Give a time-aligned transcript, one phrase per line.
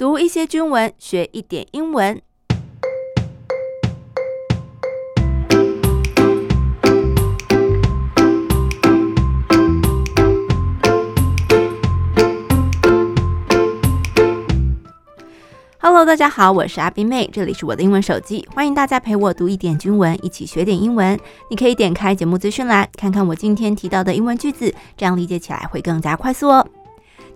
[0.00, 2.22] 读一些军文，学一点英文。
[15.76, 21.20] Hello，大家好，我是阿冰妹，这里是我的英文手机，欢迎大家陪我读一点军文，一起学点英文。
[21.50, 26.66] 你可以点开节目资讯栏，看看我今天提到的英文句子，这样理解起来会更加快速哦。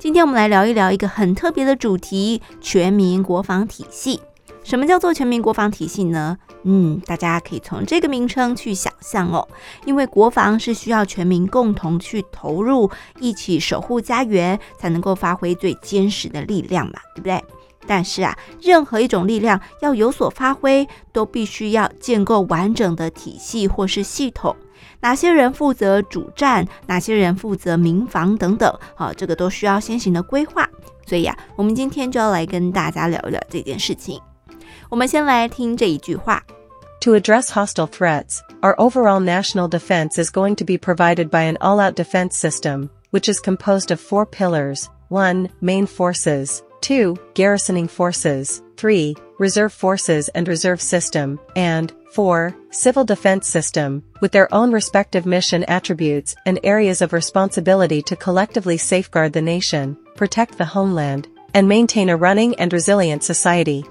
[0.04, 4.20] 今天我们来聊一聊一个很特别的主题——全民国防体系。
[4.62, 6.36] 什么叫做全民国防体系呢？
[6.64, 9.48] 嗯，大家可以从这个名称去想象哦，
[9.86, 17.42] 因为国防是需要全民共同去投入，一起守护家园，才能够发挥最坚实的力量嘛，对不对？
[17.86, 24.54] 但是啊，任何一种力量要有所发挥，都必须要建构完整的体系或是系统。
[25.03, 30.69] 哪些人负责主战，哪些人负责民防等等，好，这个都需要先行的规划。
[31.05, 34.19] 所以啊，我们今天就要来跟大家聊一聊这件事情。
[34.89, 36.43] 我们先来听这一句话：
[37.01, 41.95] To address hostile threats, our overall national defense is going to be provided by an all-out
[41.95, 46.59] defense system, which is composed of four pillars: one, main forces.
[46.83, 47.15] 2.
[47.33, 49.15] Garrisoning forces, 3.
[49.37, 52.53] Reserve forces and reserve system, and 4.
[52.71, 58.77] Civil defense system, with their own respective mission attributes and areas of responsibility to collectively
[58.77, 63.85] safeguard the nation, protect the homeland, and maintain a running and resilient society.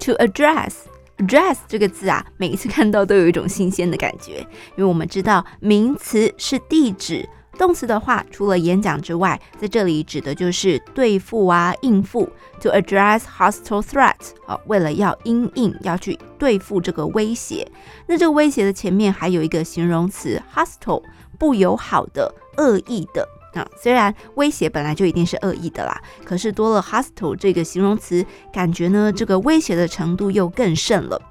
[0.00, 4.40] To address address 这个字啊，每一次看到都有一种新鲜的感觉，
[4.76, 7.26] 因为我们知道名词是地址。
[7.57, 12.29] 动词的话，除了演讲之外，在这里指的就是对付啊、应付。
[12.61, 17.67] To address hostile threat，啊，为了要应应，要去对付这个威胁。
[18.07, 21.03] 那这个威胁的前面还有一个形容词 hostile，
[21.37, 23.27] 不友好的、恶意的。
[23.53, 31.21] 啊，虽然威胁本来就一定是恶意的啦，可是多了 hostile 这个形容词，感觉呢，这个威胁的程度又更甚了。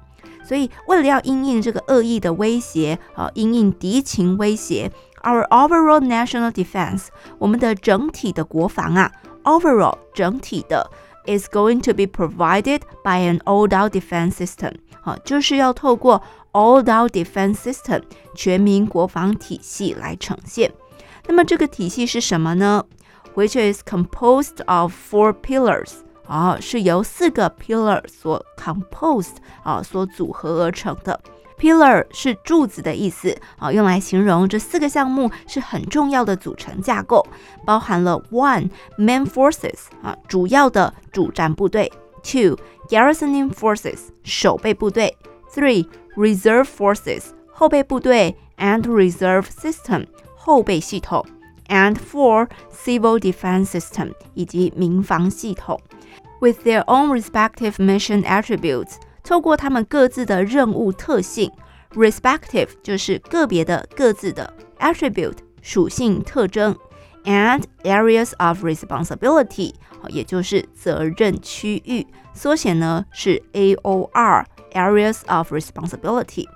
[0.43, 4.91] 所以，为了要应应这个恶意的威胁，啊，应应敌情威胁。
[5.22, 7.06] Our overall national defense，
[7.38, 9.10] 我们的整体的国防啊，
[9.42, 10.88] overall 整体的
[11.26, 16.22] is going to be provided by an all-out defense system，好，就是要透过
[16.52, 18.02] all-out defense system
[18.34, 20.72] 全民国防体系来呈现。
[21.26, 22.84] 那么这个体系是什么呢？
[23.34, 25.90] Which is composed of four pillars，
[26.26, 31.20] 啊，是由四个 pillar 所 composed 啊所组合而成的。
[31.60, 37.26] Pillar 是柱子的意思啊，用来形容这四个项目是很重要的组成架构，
[37.64, 41.90] 包含了 one main forces 啊，主要的主战部队；
[42.22, 45.08] two garrisoning forces 守备部队；
[45.50, 50.06] three reserve forces 后备部队 and reserve system
[50.36, 51.24] 后备系统；
[51.68, 55.80] and four civil defense system 以及民防系统，
[56.40, 58.96] with their own respective mission attributes。
[59.30, 61.50] 透过他们各自的任务特性，
[61.94, 66.76] respective 就是个别的、各自的 attribute 属性特征，
[67.24, 69.74] and areas of responsibility
[70.08, 76.46] 也就是责任区域，缩写呢是 AOR areas of responsibility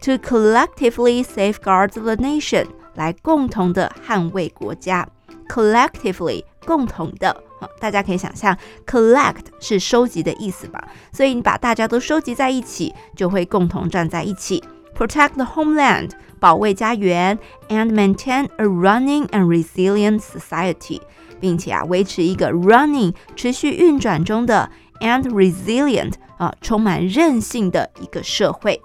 [0.00, 5.08] to collectively safeguard the nation 来共同的捍卫国家，
[5.48, 7.42] collectively 共同的。
[7.78, 10.82] 大家可以想象，collect 是收集的意思吧？
[11.12, 14.62] 所以你把大家都收集在一起，就会共同站在一起。
[14.96, 17.38] Protect the homeland，保卫家园，
[17.68, 21.00] and maintain a running and resilient society，
[21.40, 24.70] 并且啊，维持一个 running 持续运转中的
[25.00, 28.80] and resilient 啊，充满韧性的一个社会。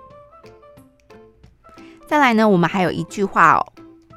[2.07, 3.65] 再来呢，我们还有一句话哦，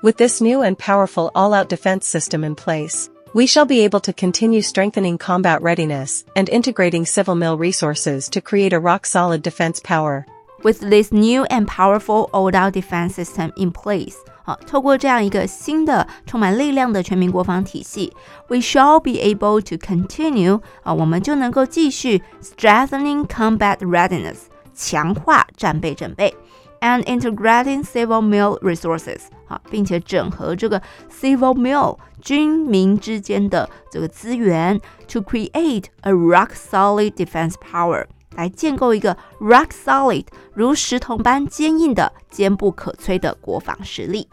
[0.03, 3.06] With this new and powerful all-out defense system in place。
[3.38, 8.42] We shall be able to continue strengthening combat readiness and integrating civil mil resources to
[8.42, 10.25] create a rock-solid defense power.
[10.64, 14.16] With this new and powerful all-out defense system in place,
[14.48, 18.12] uh, 啊，透过这样一个新的、充满力量的全民国防体系
[18.48, 24.38] ，we shall be able to continue uh, 啊，我们就能够继续 strengthening combat readiness，
[24.74, 26.34] 强化战备准备。
[26.81, 30.81] and integrating civil mill resources 啊，并且整合这个
[31.11, 38.05] civil mill 军民之间的这个资源，to create a rock solid defense power
[38.35, 40.25] 来建构一个 rock solid
[40.55, 44.29] 如石头般坚硬的、坚不可摧的国防实力。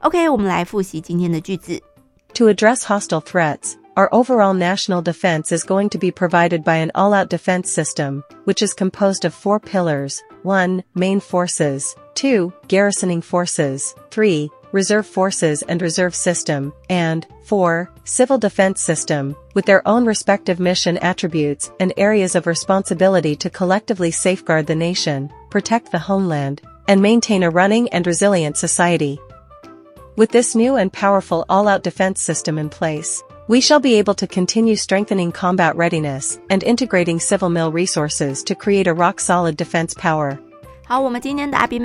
[0.00, 1.80] OK，我们来复习今天的句子。
[2.34, 7.28] To address hostile threats, our overall national defense is going to be provided by an all-out
[7.28, 10.16] defense system, which is composed of four pillars
[10.47, 10.81] 1.
[10.95, 11.93] Main forces.
[12.15, 12.53] 2.
[12.69, 13.93] Garrisoning forces.
[14.11, 14.49] 3.
[14.71, 17.89] reserve forces and reserve system, and 4.
[18.05, 24.11] Civil defense system, with their own respective mission attributes and areas of responsibility to collectively
[24.11, 29.19] safeguard the nation, protect the homeland, and maintain a running and resilient society.
[30.15, 34.27] With this new and powerful all-out defense system in place, we shall be able to
[34.27, 40.37] continue strengthening combat readiness and integrating civil mil resources to create a rock-solid defense power.
[40.85, 41.79] 好，我们今天的阿 B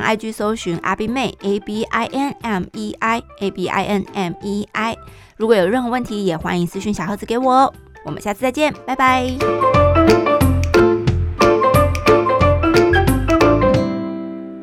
[0.00, 4.06] IG 搜寻阿 B 妹 A B I N M E I A B I N
[4.14, 4.96] M E I。
[5.36, 7.74] 如果有任何问题，也欢迎私讯小盒子给我哦。
[8.04, 9.87] 我们下次再见，拜拜。